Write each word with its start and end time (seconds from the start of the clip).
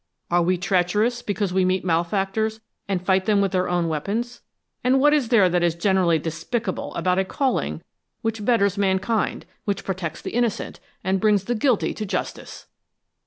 Are 0.31 0.41
we 0.41 0.57
treacherous, 0.57 1.21
because 1.21 1.53
we 1.53 1.63
meet 1.63 1.85
malefactors, 1.85 2.59
and 2.87 3.05
fight 3.05 3.25
them 3.27 3.39
with 3.39 3.51
their 3.51 3.69
own 3.69 3.87
weapons? 3.87 4.41
And 4.83 4.99
what 4.99 5.13
is 5.13 5.29
there 5.29 5.47
that 5.47 5.61
is 5.61 5.75
'generally 5.75 6.17
despicable' 6.17 6.95
about 6.95 7.19
a 7.19 7.23
calling 7.23 7.83
which 8.23 8.43
betters 8.43 8.79
mankind, 8.79 9.45
which 9.65 9.85
protects 9.85 10.19
the 10.23 10.31
innocent, 10.31 10.79
and 11.03 11.19
brings 11.21 11.43
the 11.43 11.53
guilty 11.53 11.93
to 11.93 12.03
justice?" 12.07 12.65